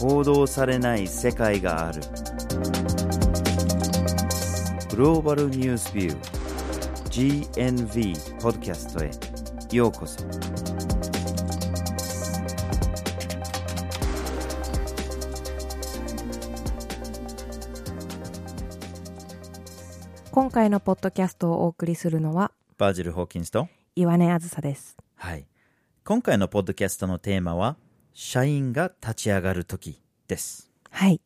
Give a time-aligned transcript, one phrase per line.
[0.00, 2.00] 報道されない世界がある。
[4.88, 9.10] グローバルニュースビュー GNV ポッドキャストへ。
[9.76, 10.24] ようこそ。
[20.30, 24.96] 今回のポッドキャストをお送りするのはバージル・ホーキンスと岩根あずさです。
[25.16, 25.44] はい。
[26.06, 27.76] 今回のポッドキャストのテーマは
[28.12, 30.70] 社員が立ち上がる時です。
[30.90, 31.20] はい。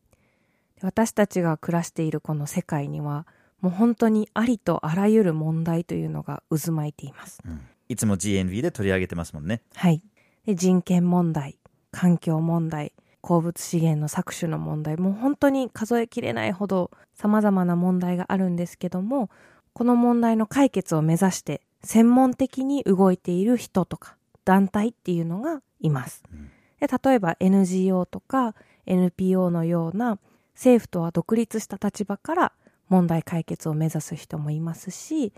[0.81, 3.25] 私たちが暮らしているこの世界には
[3.61, 7.41] もう本当にありとあらゆる問題というのが渦巻いています、
[7.89, 9.61] いつも GNV で取り上げてますもんね。
[9.73, 10.01] はい。
[10.45, 11.57] で人権問題
[11.91, 19.29] 環境問題鉱物資源の搾取の問題もう本当に数えきれないほど様々な問題があるんですけども
[19.73, 26.23] この問題の解決を目指して専門的に動いている人とか団体っていうのがいます。
[26.85, 30.19] で例えば NGO とか NPO のような
[30.53, 32.51] 政府とは独立した立場から
[32.89, 35.33] 問題解決を目指す人もいますし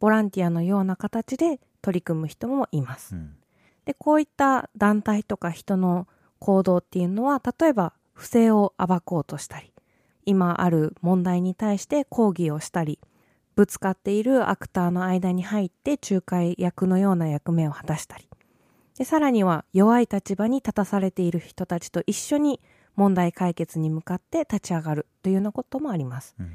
[0.00, 3.14] ボランティアのような形で取り組む人もいます。
[3.14, 3.36] うん
[3.84, 6.06] でこういった団体とか人の
[6.38, 9.72] 行動っていうのは例えば不正を暴こうとしたり
[10.24, 13.00] 今ある問題に対して抗議をしたり
[13.54, 18.28] ぶつかっているアクターの間に入って仲介役のような役目を果たしたり
[18.98, 22.60] でさらには弱い立場に立たされている人たちと一緒に
[22.94, 26.34] 問題解決に向かって立ち上がるというようなこともあります。
[26.38, 26.52] うん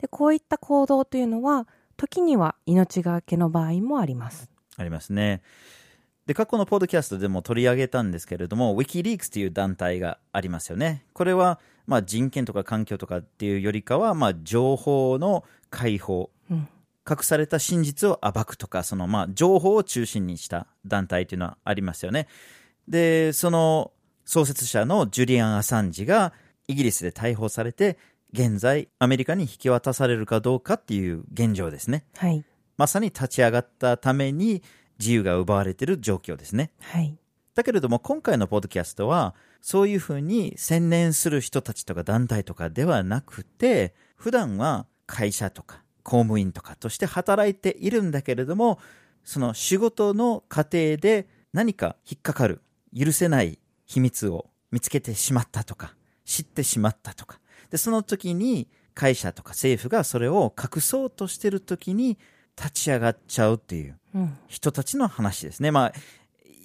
[0.00, 4.48] でこういった行動というのは時には命がけの場合もあります。
[4.76, 5.42] ありますね。
[6.26, 11.04] で、過去のポッドキャストでも取り上げたんですけれども、Wikileaks という団体がありますよね。
[11.12, 16.68] これは、まあ、人権とか環境とかっていうよりかは、まあ、情報の解放、うん
[17.08, 22.28] 隠された真実を暴くとか、その、まあ、情報を中心にした団体というのはありますよね。
[22.88, 23.92] で、その
[24.24, 26.32] 創設者のジュリアン・アサンジが
[26.68, 27.98] イギリスで逮捕されて、
[28.32, 32.04] 現在アメリカに引き渡されるかどうかっていう現状ですね。
[32.16, 32.44] はい。
[32.76, 34.62] まさに立ち上がったために
[34.98, 36.70] 自由が奪われている状況ですね。
[36.80, 37.16] はい。
[37.54, 48.78] だけれども今回のポッドキャストはそういうふうに専念する人たちとか団体とかではなくて普段は会社とか公務員とかとして働いているんだけれども
[49.24, 52.62] その仕事の過程で何か引っかかる
[52.96, 55.94] 許せない秘密を見つけてしまったとか
[56.24, 57.40] 知ってしまったとか
[57.70, 62.18] でその時に会社とか政府がそれを隠そうとしてる時に
[62.56, 64.36] 立ち上がっちゃうっていううん。
[64.48, 65.70] 人たちの話ですね。
[65.70, 65.92] まあ、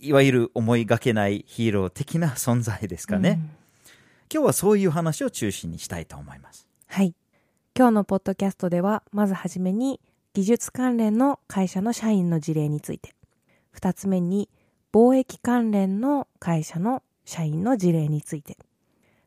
[0.01, 3.39] いわゆる思いがけないヒーロー的な存在ですかね。
[3.59, 3.65] うん
[4.33, 6.67] 今日はそういう話を中心にしたいと思います。
[6.87, 7.13] はい。
[7.77, 9.99] 今日のポッドキャストでは、まずはじめに、
[10.33, 13.13] 技術関連の会社の社員の事例について。
[13.71, 14.47] 二つ目に、
[14.93, 18.57] 貿易関連の会社の社員の事例について。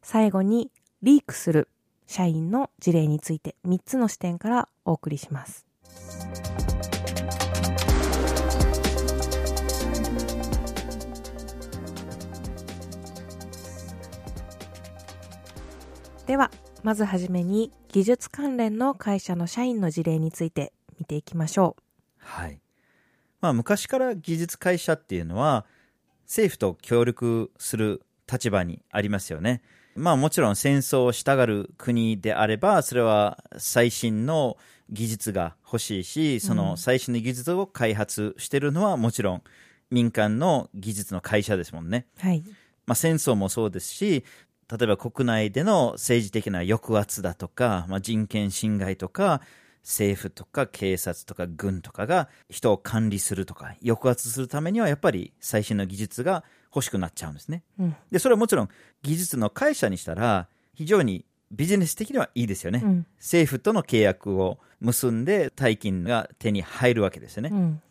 [0.00, 0.70] 最後に、
[1.02, 1.68] リークする
[2.06, 5.66] 社員の事例について、三つの視点からお送りします。
[16.26, 16.50] では、
[16.82, 21.76] まずはじめに技術関連の会社の社員の事例について見ていきましょ
[22.18, 22.60] はい。
[23.40, 25.64] まあ、昔から技術会社っていうのは、
[26.26, 29.62] 政府と協力する立場にありますよね。
[29.94, 34.56] まあもちろん戦争をしたがる国であれば、それは最新の
[34.90, 39.42] 技術が欲しいし、その最新の技術を開発してるのはもちろん
[39.90, 42.06] 民間の技術の会社ですもんね。
[42.22, 42.26] う。
[42.26, 42.44] はい。
[42.86, 44.24] まあ、戦争もそうですし、
[44.70, 49.40] 例えば国内での政治的な抑圧だとか、まあ、人権侵害とか、
[49.82, 57.62] 政府とか警察とか軍とかが人を管理するとか、抑圧するためにはやっぱり最新の技術が欲しくなっちゃうんですね。
[57.78, 57.96] うん。
[58.10, 58.68] で、それはもちろん
[59.02, 62.82] 技術の会社にしたら非常にビジネス的にはいいですよね。
[62.84, 63.06] うん。
[63.16, 67.50] 政府との契約を結んで大金が手に入るわけですよね。
[67.50, 67.82] うん。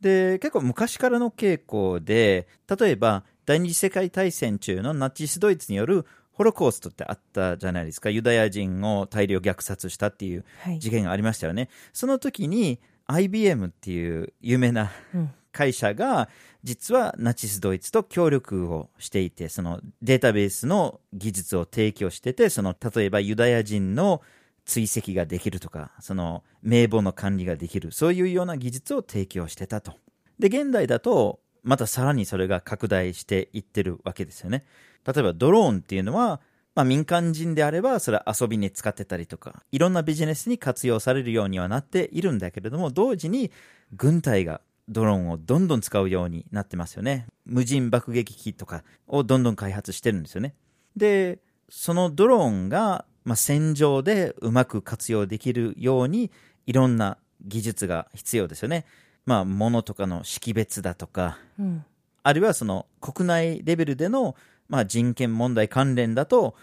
[0.00, 2.48] で、結構昔からの傾向で、
[2.80, 8.10] 例えば第二次世界大戦中のナチスドイツによるホロコーストってあったじゃないですか。
[8.10, 10.78] ユダヤ人を大量虐殺したっていうはい。
[10.78, 11.68] 事件がありましたよね。
[11.92, 15.30] その時に IBM っていう有名なうん。
[15.52, 16.30] 会社が
[16.64, 24.22] 実はナチスドイツと協力をしていて、そのデータベースの技術を提供してて、その例えばユダヤ人の
[24.64, 29.94] 追跡ができるとか、その名簿の管理ができる、そういうような技術を提供してたと。
[30.38, 34.64] で、現代だと、またさらにそれが拡大していってるわけですよね。
[35.06, 36.40] 例えばドローンっていうのは、
[36.74, 43.50] まあ民間人であればそれは遊びに使ってたりとか、いろんなビジネスに活用されるようにはなっているんだけれども、同時に
[43.92, 47.26] 軍隊がドローンをどんどん使うようになってますよね。
[47.44, 50.54] 無人爆撃機とかをどんどん開発してるんですよね。
[50.96, 51.38] で、
[51.68, 56.30] そのドローンが、まあ、戦場でうまく活用できるように、
[56.66, 58.84] いろんな技術が必要ですよね。
[59.26, 61.84] まあ、物とかの識別だとか、うん。
[62.22, 64.36] あるいはその国内レベルでの、
[64.68, 66.54] まあ、人権問題関連だと、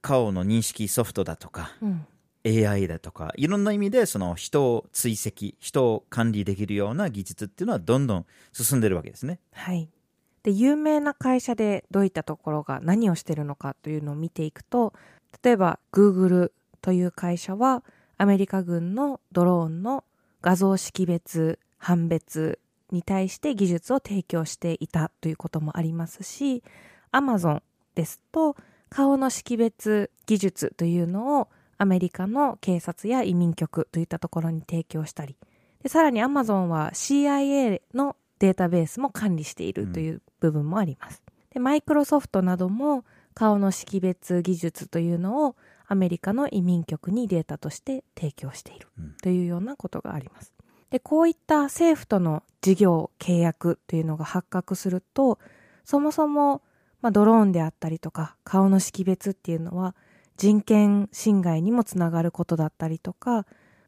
[0.00, 2.06] 顔の認識ソフトだとか、うん。
[2.46, 9.40] AI だとか、いろんな意味でその人を追跡、人を管理できるような技術っていうのはどんどん進んでるわけですね。
[9.52, 9.88] はい。
[10.42, 14.92] で、有名な会社でどういったところが何をしてるのかというのを見ていくと、
[15.42, 16.52] 例えば Google
[16.82, 17.82] という会社は
[18.18, 20.04] アメリカ軍のドローンの
[20.42, 22.58] 画像識別、判別
[22.90, 26.62] に対して技術を提供していたということもありますし、
[27.12, 27.62] Amazon
[27.94, 28.56] ですと
[28.88, 35.36] 顔の識別技術というのをアメリカの警察や移民局といったところに提供したり、
[35.82, 41.22] でさらに Amazon は CIA のデータベースも管理しているという部分もあります。
[41.52, 43.04] で、マイクロソフトなども
[43.34, 45.56] 顔の識別技術というのを
[45.86, 48.86] アメリカの移民局にデータとして提供している
[49.22, 50.54] というようなことがあります。
[50.90, 55.38] で、こういった政府との事業、契約というのが発覚すると、
[55.84, 56.62] そもそも、
[57.02, 59.94] まあ、ドローンであったりとか、顔の識別っていうのは
[60.36, 63.46] 人権侵害にもつながることだったりとか、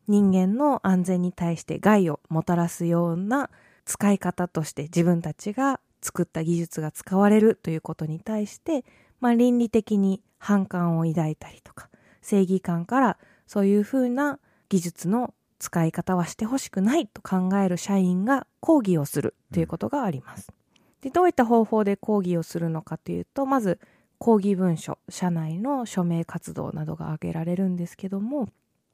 [0.09, 3.51] 人間の安全に対して害をもたらすような
[3.85, 8.85] 使い方として自分たちが作った技術が使われるということに対して、
[9.21, 11.89] まあ、倫理的に反感を抱いたりとか
[12.23, 14.39] 正義感からそういうふうな
[14.69, 20.53] 技術の使い方はしてほしくないと考える社員が抗議をするということがあります。
[21.01, 23.79] でどういった方法で抗議をするのかというとまず
[24.19, 28.49] 抗議文書社内の署名活動などが挙げられるんですけども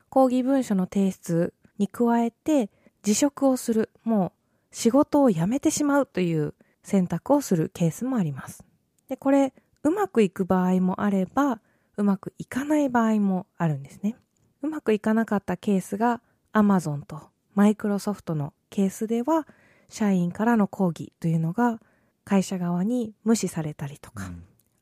[0.08, 2.70] 抗議文書の提出に加えて
[3.02, 4.42] 辞職をするもう
[4.72, 8.64] 仕事を辞めてしまうという選択をするケースもあります。
[9.08, 9.52] で、これ、
[9.84, 11.60] うまくいく場合もあれば、
[11.96, 14.16] うまくいかない場合もあるんですね。
[14.62, 16.20] うまくいかなかったケースが
[16.52, 17.20] Amazon と
[17.54, 19.46] マイクロソフトのケースでは、
[19.88, 21.81] 社員からの抗議というのが
[22.25, 24.31] 会社側に無視されたりとか、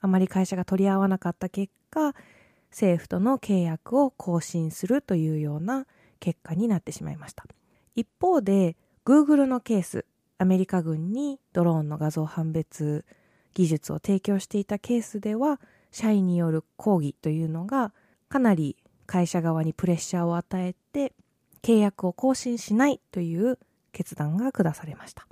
[0.01, 2.15] あまり会社が取り合わなかった結果、
[2.71, 5.87] 政府との契約を更新するというような
[6.21, 7.45] 結果になってしまいました。
[7.97, 10.05] 一方で、Google のケース、
[10.39, 13.05] アメリカ軍にドローンの画像判別
[13.55, 17.93] 技術を提供していたケースでは、社員による抗議というのが
[18.29, 18.77] かなり
[19.07, 21.13] 会社側にプレッシャーを与えて、
[21.71, 23.59] 契約を更新しないという
[23.93, 25.27] 決断が下されました。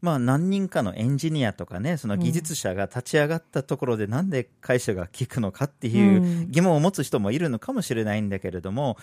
[0.00, 8.96] まあ何人かのエンジニアとかね、その技術者が立ち上がったところでなんで会社が聞くのかっていううん疑問を持つ人もいるのかもしれないんだけれども、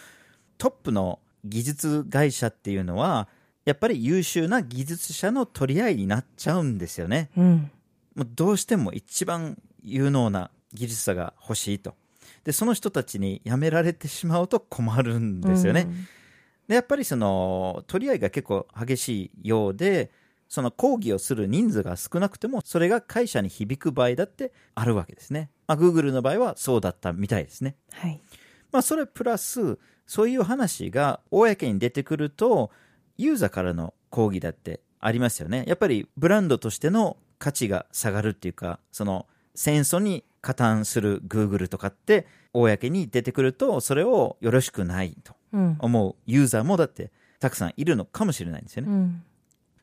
[0.58, 3.28] トップの技術会社っていうのは、
[3.66, 7.30] やっぱり優秀な技術者の取り合いになっちゃうんですよね。
[7.38, 7.72] うん。
[8.16, 11.96] もうどうしても一番有能な技術者が欲しいと。
[12.48, 15.90] で、その人たちに辞められてしまうと困るんですよね。
[16.70, 20.12] で、やっぱりその、取り合いが結構激しいようで、
[20.48, 25.50] その抗議をする人数が少なくても、それが会社に響く場合だってあるわけですね。
[25.68, 27.76] まあ、Google の場合はそうだったみたいですね。
[27.92, 28.22] はい。
[28.72, 32.72] まあ、それプラス、そういう話が公に出てくると、
[33.18, 35.66] ユーザーからの抗議だってありますよね。
[35.68, 45.76] やっぱりブランドとしての価値が下がるっていうか、その戦争に加担する Google とかって、公に出てくると、それをよろしくないとうん。
[45.80, 47.12] 思うユーザーもだって
[47.42, 48.92] たくさんいるのかもしれないんですよね。
[48.92, 49.24] うん。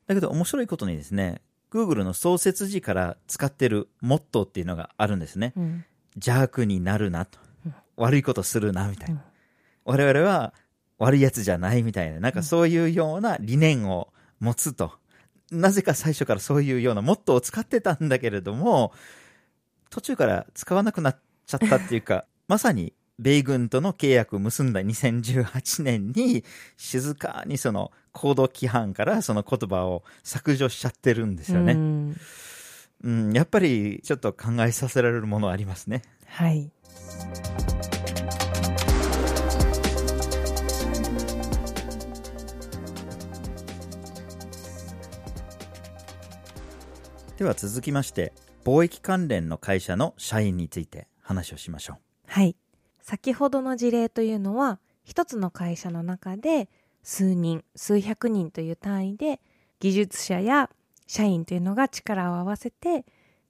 [0.07, 5.53] だけど面白いことにですね、Google の創設時から使ってるモットーっていうのがあるんですね。
[5.55, 5.85] うん。
[6.15, 7.75] 邪悪になるなとうん。
[7.97, 9.17] 悪いことするなみたいな。
[9.17, 9.21] うん
[9.87, 10.55] 我々は
[10.99, 14.09] 悪いやつじゃないみたいな、なんかそういうような理念を
[14.41, 14.93] 持つと。
[15.51, 18.95] なぜか最初からそういうようなモットーを使ってたんだけれども、
[19.95, 26.43] 途中から使わなくなっちゃったっていうか、 まさに米軍との契約を結んだ2018年に
[26.77, 31.75] 静かにそのコード規範からその言葉を削除しちゃってるんですよね。
[31.75, 32.17] うん
[33.05, 36.03] うん、やっぱりちょっと考えさせられるものありますね。
[36.27, 36.73] はい。
[47.37, 48.33] では続きまして、
[48.65, 51.97] 貿易関連の会社の社員について話をしましょう。
[52.27, 52.57] はい。
[53.03, 56.71] 先ほどの事例というのは、一つの会社の中で
[57.03, 59.41] 数人、数百人という単位で
[59.81, 60.71] 技術者や
[61.07, 63.05] 社員というのが力を合わせて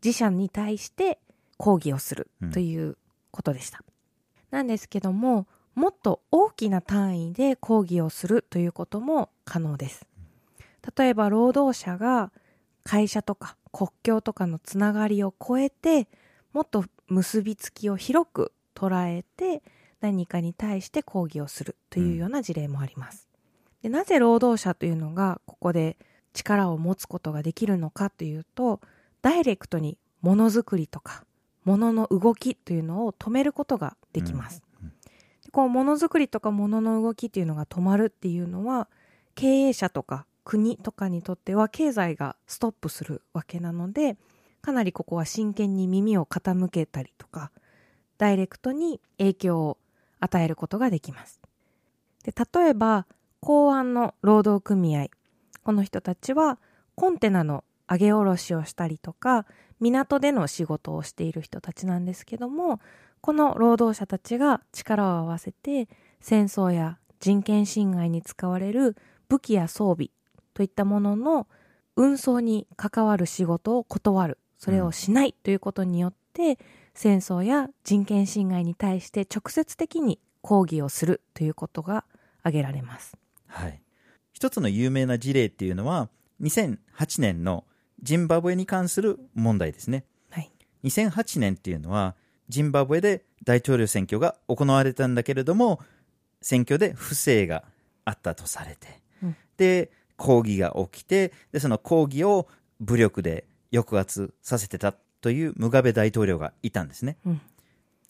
[0.05, 1.21] 自社に対して
[1.57, 2.99] 抗議をするという
[3.31, 3.85] ことでした。
[4.51, 10.07] なんですけども、もっと大きな単位で抗議をするということも可能です。
[10.97, 12.33] 例えば労働者が
[12.83, 16.07] 会社とか国境とかのつながりを超えて
[16.53, 19.65] もっと結びつきを広く捉えて
[20.01, 23.29] 何かに対して抗議をするというような事例もあります。
[23.83, 25.97] でなぜ労働者というのがここで
[26.33, 28.81] 力を持つことができるのかというと
[29.23, 31.25] ダイレクトにものづくりとか
[31.65, 34.63] ものの動きというのを止めることができます。
[35.45, 38.89] でこうものづくりとかものの動きっていうのが止まるっていうのは
[39.35, 44.17] 経営者とか国とかにとっては経済がストップするわけなので
[44.61, 47.51] かなりここは真剣に耳を傾けたりとか
[48.19, 49.79] ダイレクトに影響を
[50.21, 51.41] 与えることができます。
[52.25, 53.07] で例えば
[53.41, 55.09] 港湾の労働組合
[55.63, 56.59] この人たちは
[56.95, 59.45] コンテナの上げ下ろしをしたりとか
[59.81, 62.81] 港での仕事をしている人たちなんですけども
[63.21, 65.89] この労働者たちが力を合わせて
[66.21, 68.97] 戦争や人権侵害に使われる
[69.29, 70.11] 武器や装備
[70.55, 71.47] といったものの
[71.97, 76.59] 運送に関わる仕事を断るそれをしないということによって、
[76.95, 82.05] 戦争や人権侵害に対して直接的に抗議をするということが
[82.41, 83.17] 挙げられます。
[83.47, 83.83] はい。
[84.33, 86.09] 一つの有名な事例っていうのは、
[86.41, 86.79] 2008
[87.21, 87.65] 年の
[88.03, 90.05] ジンバブエに関する問題ですね。
[90.31, 90.51] はい。
[90.85, 92.15] 2008年っていうのは、
[92.49, 95.81] ジンバブエで大統領選挙が行われたんだけれども、
[96.41, 97.65] 選挙で不正が
[98.05, 102.49] あったとされて、うんで、抗議が起きて、で、その抗議を
[102.81, 107.17] 武力で抑圧させてたというムガベ大統領がいたんですね。
[107.27, 107.41] うん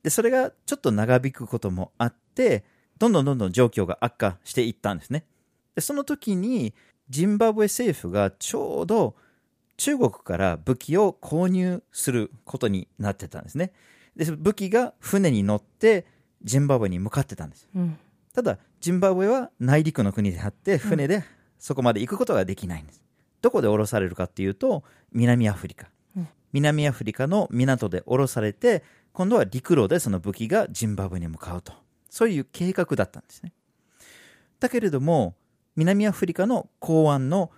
[0.04, 2.62] で、それがちょっと長引くこともあって、
[2.98, 5.24] どんどんどんどん状況が悪化していったんですね。
[5.74, 6.74] で、その時に、
[7.08, 9.14] ジンバブエ政府がちょうど
[9.76, 13.72] 中国から武器を購入することになってたんですね。
[14.14, 16.06] で、武器が船に乗って
[16.42, 17.68] ジンバブエに向かってたんです。
[17.74, 17.98] うん。
[18.34, 21.24] ただ、ジンバブエは内陸の国であって、船で
[21.64, 23.02] そこまで行くことができないんです。
[23.40, 25.88] どこで降ろされるかっていうと、南アフリカ。
[26.14, 31.72] うん南アフリカの港で降ろされて、今度は陸路でその武器がジンバブエに向かうと。
[32.10, 33.54] そういう計画だったんですね。
[34.60, 35.36] だけれども、
[35.74, 37.50] 南アフリカの港湾の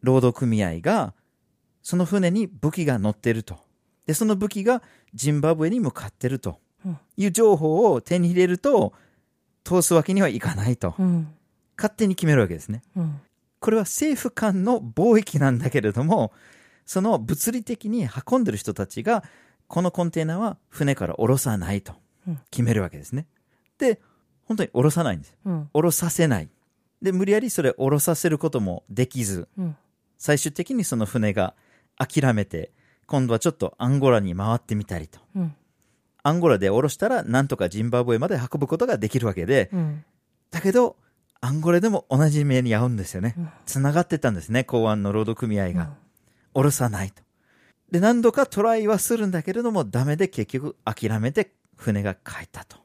[0.00, 1.14] 労働組合が、
[1.82, 3.60] その船に武器が乗ってると。
[4.06, 4.82] で、その武器が
[5.14, 8.92] ジンバブエに向かってるとうんいう情報を手に入れると、
[9.62, 10.96] 通すわけにはいかないと。
[10.98, 11.32] うん。
[11.76, 12.82] 勝手に決めるわけですね。
[12.96, 13.20] うん。
[13.62, 16.32] これは政府間の貿易なんだけれども、
[16.84, 19.22] その物理的に運んでる人たちが、
[19.68, 21.94] このコンテナは船から降ろさないと
[22.26, 23.26] うん決めるわけですね。
[23.78, 24.00] で、
[24.44, 25.36] 本当に降ろさないんです。
[25.44, 25.70] うん。
[25.72, 26.48] 降ろさせない。
[27.00, 29.76] で、無理やりそれ降ろさせることもできず、うん。
[30.18, 31.54] 最終的にその船が
[31.96, 32.72] 諦めて、
[33.06, 35.20] 今度はちょっとアンゴラに回ってみたりと。
[35.36, 35.54] うん。
[36.24, 40.04] アンゴラで降ろしたら、なんとかジンバブエまで運ぶことができるわけで、うん。
[40.50, 40.96] だけど、
[41.42, 43.50] アンゴラでも同じ目に遭うんですよねうん。
[43.66, 45.82] つながってたんですね、港湾の労働組合が。
[45.82, 45.88] うん
[46.54, 47.22] 降ろさないと。
[47.90, 52.76] で、何度かトライはするんだけれども、ダメで結局諦めて船が帰ったと。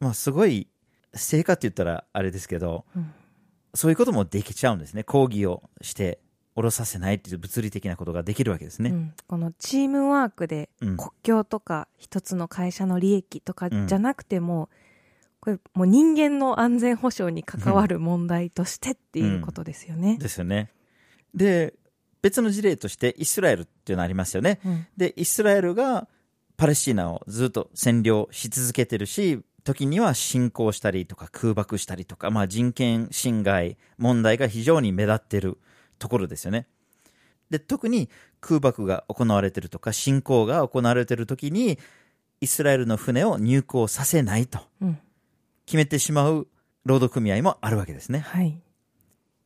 [0.00, 0.68] まあ、すごい、
[1.14, 3.12] 成果って言ったらあれですけど、うん
[3.74, 5.04] そういうこともできちゃうんですね。
[5.04, 6.18] 抗議をして、
[6.54, 8.88] 降ろさせないっていう物理的なことができるわけですね。
[8.88, 14.70] うんこのチームワークでうん国境とか一つの会社の利益とかじゃなくても、
[15.46, 20.18] これもう人間の安全保障に関わる問題としてっていうことですよね。
[20.18, 20.72] ですよね。
[21.34, 21.74] で、
[22.20, 24.58] 別の事例としてイスラエルっていうのありますよね。
[24.64, 26.08] うんで、イスラエルが
[26.56, 35.58] パレスチナをずっと占領し続けてるし、時には侵攻したりとか空爆したりとか、まあ人権侵害問題が非常に目立ってる
[36.00, 36.66] ところですよね。
[37.50, 38.10] で、特に
[38.40, 41.78] 空爆が行われてるとか侵攻が行われてる時に、
[42.40, 44.98] イスラエルの船を入港させないとうん
[45.66, 46.48] 決めてしまう
[46.84, 48.20] 労働組合もあるわけですね。
[48.20, 48.58] はい。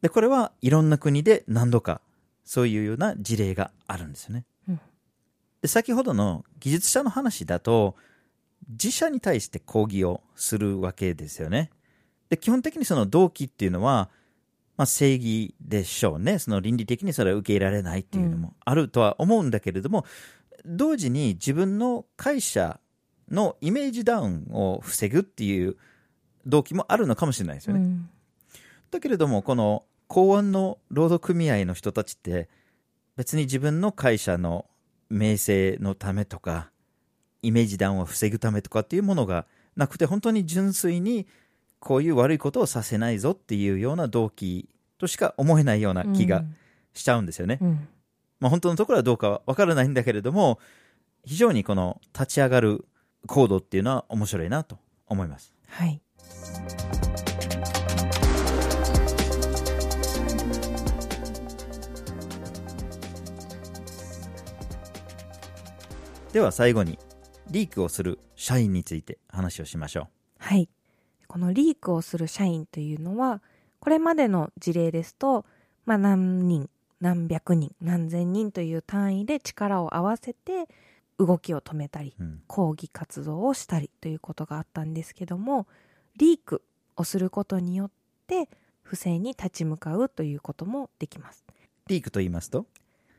[0.03, 2.01] で、これはいろんな国で何度か
[2.45, 4.45] そういうような事例があるんですよね。
[4.69, 4.81] うん
[5.63, 7.97] で、先ほどの技術者の話だと、
[8.69, 11.71] 自社に対して抗議をするわけですよね。
[12.29, 14.11] で、基本的にその動機っていうのは、
[14.77, 16.39] まあ正義でしょうね。
[16.39, 20.07] その倫理的にそれは受け入れられないっていうのもあるとは思うんだけれども、
[20.65, 22.81] 同時に自分の会社
[23.31, 25.77] のイメージダウンを防ぐっていう
[26.47, 27.81] 動機もあるのかもしれないですよね。
[27.81, 28.11] うん
[28.91, 32.49] だけれども、この港湾の労働組合の人たちって、
[33.17, 34.67] 別に自分の会社の
[35.09, 36.71] 名声のためとか、
[37.43, 41.27] イメージダウンを防ぐためとかっていうものがなくて、本当に純粋に
[41.79, 44.69] こういう悪いことをさせないぞっていうような動機
[44.99, 46.45] としか思えないような気が
[46.93, 47.59] しちゃうんですよね。
[47.61, 47.89] うん
[48.41, 50.59] まあ本当のところはどうかはわからないんだけれども、
[51.25, 52.87] 非常にこの立ち上がる
[53.27, 55.53] 行動っていうのは面白いなと思います。
[55.69, 56.01] はい。
[66.33, 66.99] では最後に
[67.51, 70.09] リークをする社員について話をしましょ
[70.39, 70.69] はい。
[71.27, 73.43] このリークをする社員というのは、
[73.81, 75.45] これまでの事例ですと、
[75.87, 76.71] まあ、何人、
[77.01, 80.69] 何百人、何千人という単位で力を合わせて
[81.19, 82.23] 動きを止めたり、う。
[82.23, 82.43] うん。
[82.47, 85.67] 抗議活動をしたりということがあったんですけども、
[86.21, 86.63] リーク
[86.97, 87.91] をすることによっ
[88.27, 88.51] て
[88.83, 91.45] 不正に立ち向かうということもできます。
[91.87, 92.67] リークと言いますと？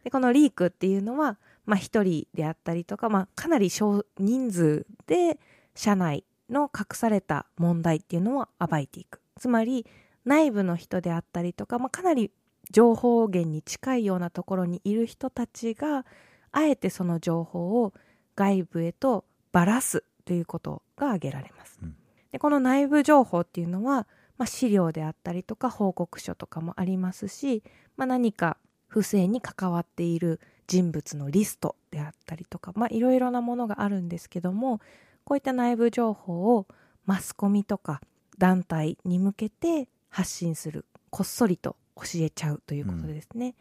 [0.04, 5.40] でこのリークっていうのは、まあ、1人であったりとか、まあ、かなり少人数で
[5.74, 9.86] 社内の隠された問題っていうのを暴いていくつまり
[10.26, 12.32] 内部の人であったりとか、まあ、かなり
[12.70, 16.06] 情報源に近いようなところにいる人たちが
[16.52, 17.94] あえてその情報を
[18.36, 21.80] 外部へとばらすということが挙げられます。
[21.82, 21.96] うん
[22.32, 24.08] でこの内部情報っていうのは、
[24.38, 27.64] まあ、資料であったりとか報告書とかもありますし、
[27.98, 28.58] まあ、何か
[28.88, 34.80] 不正に関わっている人物のリストであったりとか、まあ、いろいろなものがあるんですけども
[35.24, 36.68] こういった内部情報を
[37.06, 38.02] マスコミとか
[38.38, 43.56] 団体に向けて発信するこっそりと教えちゃうということですね。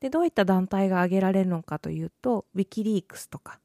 [0.00, 3.60] でどういった団体が挙げられるのかというと Wikileaks とか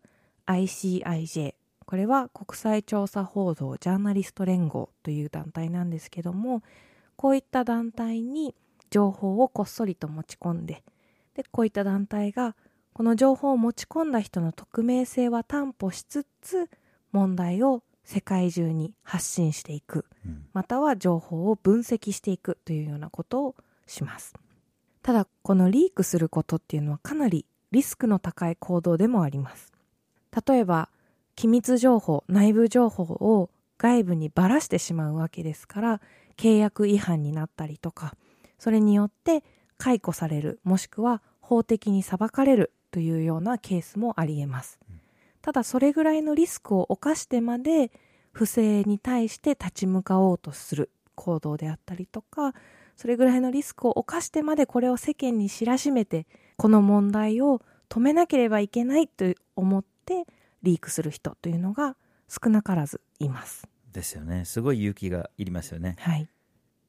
[0.46, 1.56] ICIJ
[1.88, 6.62] これは国際調査報道ジャーナリスト連合という団体なんですけども
[7.16, 8.54] こういった団体に
[8.92, 10.84] 情報をこっそりと持ち込んで
[11.34, 12.58] でこういった団体が
[12.94, 16.70] この情報を持ち込んだ人の匿名性は担保しつつ
[17.14, 20.46] 問題を世界中に発信していくうん。
[20.54, 24.34] または情報を分析していくというようなことをします。
[25.04, 29.72] ただこのリークすることっていうのはかなりリスクの高い行動でもあります。
[30.48, 30.90] 例えば
[31.38, 36.02] 機密情報内部情報を外部にばらしてしまうわけですから
[36.36, 38.16] 契約違反になったりとか
[38.58, 39.44] それによって
[39.78, 44.80] 解雇されるもしくは法的に裁かれるというようなケースもありえます。
[45.42, 47.92] ただそれぐらいのリスクを冒してまで
[48.32, 52.54] 不正に対して立ち向かおうとする行動であったりとか
[52.96, 56.26] それぐらいのリスクを冒してまでこれを世間に知らしめて
[56.58, 60.26] この問題を止めなければいけないと思って
[60.64, 61.96] リークする人というのが
[62.28, 63.68] 少なからずいます。
[63.92, 64.46] ですよね。
[64.46, 65.96] すごい勇気がいりますよね。
[66.00, 66.28] はい。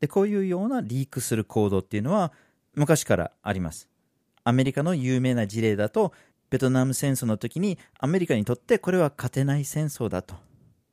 [0.00, 2.32] でこういうようなリークする行動っていうのは
[2.74, 3.88] 昔からあります。
[4.44, 6.12] アメリカの有名な事例だと
[6.50, 10.34] ベトナム戦争の時にアメリカにとってこれは勝てない戦争だと。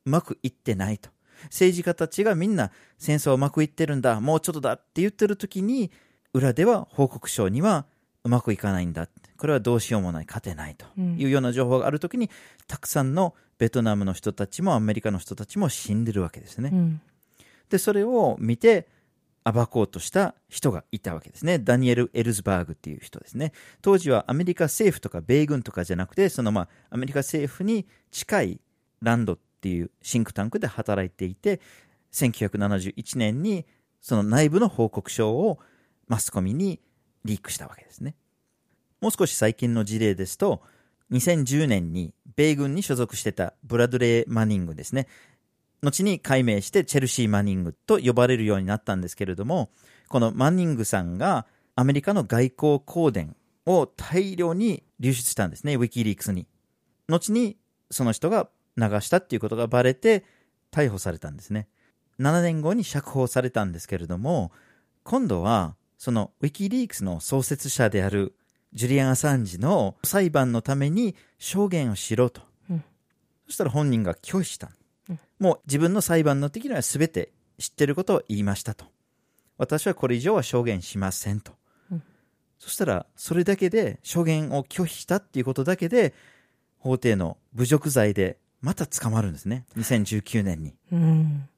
[0.05, 1.09] うまくいってないと。
[1.43, 4.19] 政治家たちがみんな戦争はうまくいってるんだ。
[4.19, 5.91] もうちょっとだって言ってる時に
[6.33, 7.85] 裏では報告書には
[8.25, 9.07] うまくいかないんだ
[9.37, 12.29] これはどうしようもない勝てないとうんいうような情報がある時に
[12.67, 17.01] たくさんのベトナムの人たちもアメリカの人たちも死んでるわけですね、うん。
[17.69, 18.87] で、それを見て、
[19.43, 21.59] 暴こうとした人がいたわけですね。
[21.59, 23.53] ダニエル・エルズバーグっていう人ですね。
[23.83, 28.59] 当時はアメリカ政府とか米軍とかじゃなくて、そのまあ、アメリカ政府に近い
[29.03, 31.61] ランドっていうシンクタンクで働いていて、
[32.11, 33.67] 1971年に
[34.01, 35.59] その内部の報告書を
[36.07, 36.79] マスコミに
[37.25, 38.15] リークしたわけですね。
[39.01, 40.61] もう少し最近の事例ですと、
[41.11, 45.07] 2010年に米軍に所属してたブラドレー・マニングですね。
[45.81, 49.69] 後に改名してチェルシー・マニングと呼ばれるようになったんですけれども、
[50.07, 53.35] このマニングさんがアメリカの外交公伝
[53.65, 56.47] を大量に流出したんですね、ウィキリークスに。
[57.07, 57.57] 後に
[57.91, 60.25] その人が流したっていうことがバレて
[60.71, 61.67] 逮捕されたんですね。
[62.19, 64.51] 7年後に釈放されたんですけれども、
[65.03, 68.35] 今度はそのウィキリークスの創設者である
[68.73, 72.41] ジュリアン・アサンジの裁判のために証言をしろと。
[72.69, 72.83] うん
[73.47, 74.71] そしたら本人が拒否した。
[75.09, 78.85] うんもう自分の裁判の時には全て知ってることを言いましたと。
[79.57, 81.53] 私はこれ以上は証言しませんと。
[81.91, 82.03] うん
[82.57, 86.13] そしたら、それだけで、証言を拒否したっていうことだけで、
[86.79, 89.65] 法廷の侮辱罪でまた捕まるんですね。
[89.77, 90.73] 2019年に。
[90.91, 91.49] うん。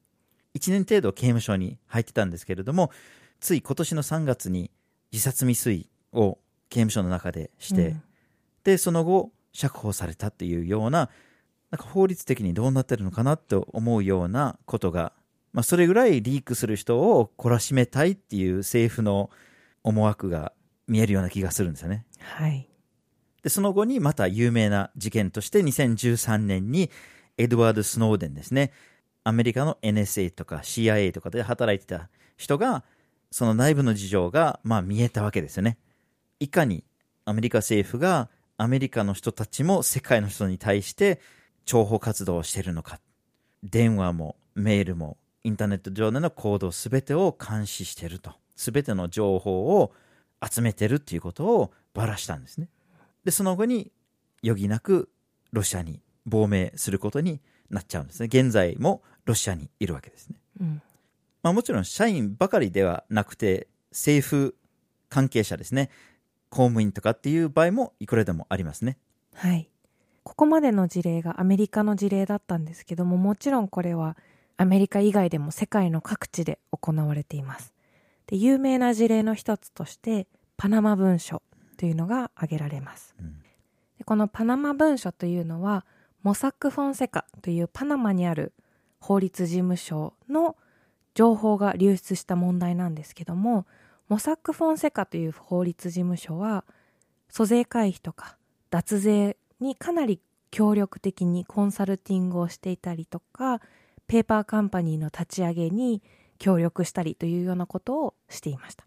[0.55, 2.91] 1年程度刑務所に入ってたんですけれども、
[3.39, 4.71] つい今年の3月に
[5.11, 6.37] 自殺未遂を
[6.69, 8.03] 刑務所の中でして、うん
[8.67, 11.09] で、その後、釈放されたっていうような、
[11.71, 15.13] なんか法律的にどうなってるのかなと思うようなことが、
[15.53, 19.29] まあ、それぐらいリークする人を懲らしめたいっていう政府の
[19.83, 20.51] 思惑が
[20.85, 22.05] 見えるような気がするんですよね。
[22.19, 22.67] はい。
[23.41, 26.91] で、その後にまた有名な事件として2013年に
[27.37, 28.73] エドワード・スノーデンですね。
[29.23, 32.83] アメリカの NSA とか CIA とかで働いてた人が、
[33.31, 35.77] その内部の事情がまあ見えたわけですよね。
[36.39, 36.83] いかに
[37.25, 41.19] アメリカ政府がアメリカの人たちも世界の人に対して
[41.65, 42.99] 諜報活動をしているのか。
[43.63, 48.31] 電話もメールもインターネット上での行動すべてを監視していると。
[48.55, 49.93] すべての情報を
[50.43, 52.69] 集めてるっていうことをばらしたんですね。
[53.23, 53.91] で、その後に
[54.43, 55.09] 余儀なく
[55.51, 58.25] ロシアに亡命することになっちゃうんですね。
[58.25, 60.39] 現在もロシアにいるわけですね。
[60.61, 60.81] うん
[61.47, 64.57] まあ、もちろん社員ばかりではなくて、政府
[65.07, 65.89] 関係者ですね、
[66.49, 68.97] 公務員とかっていう場合もいくらでもありますね。
[69.33, 69.69] はい。
[70.23, 74.17] ここまでの事例がアメリカの事例だったんですけども、もちろんこれは
[74.57, 77.73] アメリカ以外でも世界の各地で行われています。
[78.25, 81.41] で、有名な事例の一つとして、パナマ文書
[81.77, 83.15] というのが挙げられます。
[83.21, 83.35] うん
[83.97, 85.85] でこのパナマ文書というのは、
[86.21, 88.53] モサック・フォンセカというパナマにある
[88.99, 90.55] 法律事務所の
[91.17, 93.65] 情報が流出した問題なんですけども、
[94.07, 96.63] モサック・フォンセカという法律事務所は、
[97.27, 98.37] 租税回避とか
[98.69, 103.61] 脱税にかなり協力的にコンサルティングをしていたりとか、
[104.05, 106.03] ペーパーカンパニーの立ち上げに
[106.37, 108.85] 協力したりというようなことをしていました。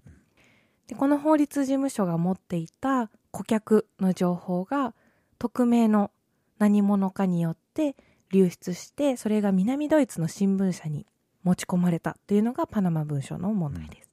[0.87, 4.95] でこの法律事務所が持っていた顧客の情報が
[5.41, 6.13] 匿名の
[6.61, 7.97] 何者かによって
[8.31, 11.07] 流出してそれが南ドイツの新聞社に
[11.43, 14.11] 持ち込まれたというのがパナマ文書の問題です。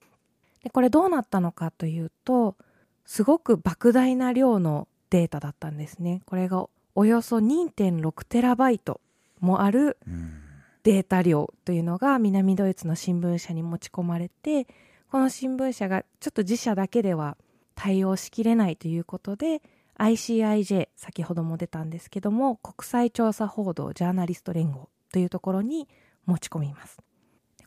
[0.64, 2.56] でこれどうなったのかというと
[3.06, 6.22] すごく莫大な量のデータだったんですね。
[6.26, 9.02] これがおよそ2.6テラバイト
[9.40, 10.42] もあるうん
[10.88, 14.68] データ量というのが南ドイツの新聞社に持ち込まれて
[15.12, 17.36] この新聞社がちょっと自社だけでは
[17.76, 19.62] 対応しきれないということで
[20.00, 25.90] ICIJ 先ほども出たんですけども国際調査報道ジャーナリスト連合というところに
[26.26, 27.00] 持ち込みます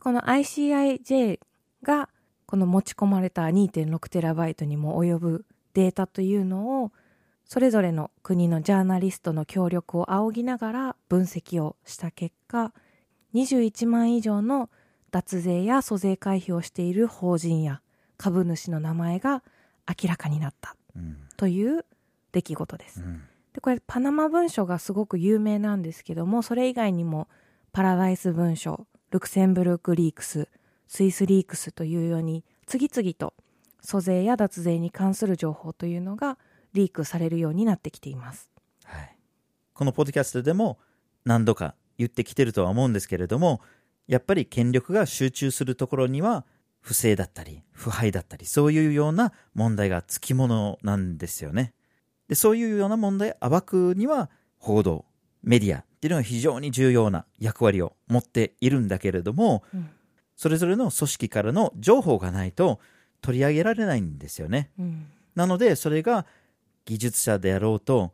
[0.01, 1.39] この ICIJ
[1.83, 2.09] が
[2.47, 6.91] この持ち込まれた2.6テラバイトにも及ぶデータというのを
[7.45, 12.73] それぞれの国のジャーナリストの協力を仰ぎながら分析をした結果
[13.35, 14.71] 21万以上の
[15.11, 17.81] 脱税や租税回避をしている法人や
[18.17, 19.43] 株主の名前が
[19.87, 21.85] 明らかになったうんという
[22.31, 23.05] 出来事ですう。
[23.05, 23.21] ん
[23.53, 27.27] でこれパナマ文書がすごく有名なんですけどもそれ以外にも
[27.71, 30.47] パラダイス文書ルクセンブルクリークス
[30.87, 33.33] スイスリークスというように次々と
[33.81, 36.37] 租税や脱税に関する情報というのが
[36.73, 38.49] リークされるようになってきています。
[38.85, 39.15] はい、
[39.73, 40.79] このポッドキャストでも
[41.25, 43.61] 何度か言ってきてるとは思うんですけれども
[44.07, 46.45] やっぱり権力が集中するところには
[46.79, 51.73] 不正だったり腐敗だったりそういうような問題がつきものなんですよね
[52.27, 55.05] でそういうような問題暴くには報道
[55.43, 59.89] メディアっていうのが非常に重要な役割を持っているんだけれどもうん。
[60.41, 62.79] それぞれの組織からの情報がないと
[63.21, 64.71] 取り上げられないんですよね。
[64.79, 65.05] うん。
[65.35, 66.25] なので、それが
[66.85, 68.11] 技術者であろうと、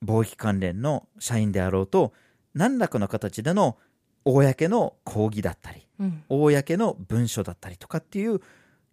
[0.00, 2.12] 貿易関連の社員であろうと、
[2.54, 3.76] 何らかの形での
[4.24, 6.22] 公の講義だったり、うん。
[6.28, 8.40] 公の文書だったりとかっていう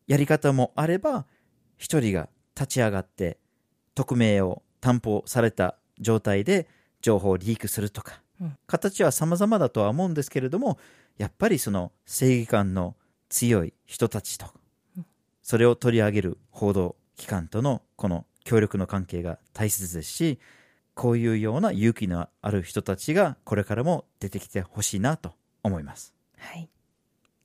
[0.08, 1.28] やり方もあれば、
[1.78, 3.38] 一人が立ち上がって、
[3.94, 6.68] 匿名を担保された状態で
[7.02, 10.80] 情報をリークするとか、うん形は様々だとは思うんですけれども、
[11.18, 12.96] やっぱりその正義感の
[13.30, 14.48] 強い人たちと、
[15.44, 20.40] それを取り上げる報道機関とのこの協力の関係が大切ですし、
[20.94, 25.34] こういうような勇気のある人たちがこれからも出てきてほしいなと
[25.64, 26.14] 思います。
[26.38, 26.70] はい。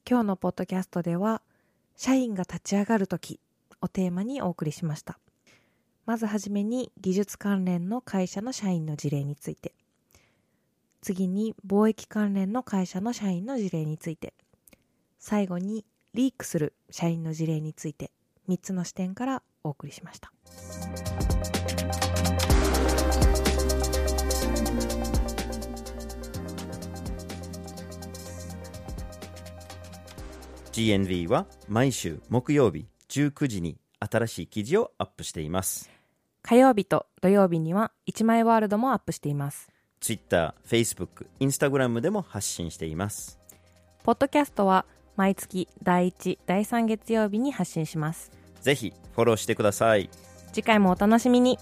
[0.08, 1.42] 今日のポッドキャストでは、
[1.96, 3.40] 社員が立ち上がるとき
[3.80, 5.18] をテーマにお送りしました。
[6.06, 9.72] まずはじめに技術関連の会社の社員の事例について。
[11.02, 14.32] 次に貿易関連の会社の社員の事例について。
[15.18, 18.12] 最後にリークする社員の事例について
[18.48, 20.32] 3つの視点からお送りしました。
[30.70, 35.95] GNV は毎週木曜日19時に新しい記事をアップしています。
[36.48, 39.68] 火曜日と土曜日には1枚ワールドもアップしています。
[39.98, 43.40] Twitter、Facebook、Instagram でも発信しています。
[44.04, 48.30] ポッドキャストは毎月第1、第3月曜日に発信します。
[48.60, 50.08] ぜひフォローしてください。
[50.52, 51.58] 次回もお楽しみに。